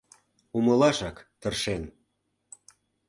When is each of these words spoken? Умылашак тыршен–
Умылашак 0.57 1.17
тыршен– 1.41 1.83